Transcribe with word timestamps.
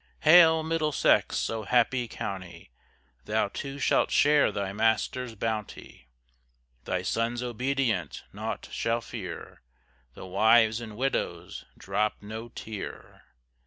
Hail, 0.21 0.63
Middlesex! 0.63 1.47
oh 1.51 1.61
happy 1.61 2.07
county! 2.07 2.71
Thou 3.25 3.49
too 3.49 3.77
shalt 3.77 4.09
share 4.09 4.51
thy 4.51 4.73
master's 4.73 5.35
bounty, 5.35 6.09
Thy 6.85 7.03
sons 7.03 7.43
obedient, 7.43 8.23
naught 8.33 8.67
shall 8.71 9.01
fear, 9.01 9.61
Thy 10.15 10.23
wives 10.23 10.81
and 10.81 10.97
widows 10.97 11.65
drop 11.77 12.15
no 12.19 12.49
tear. 12.49 13.25